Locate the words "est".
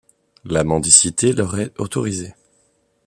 1.59-1.79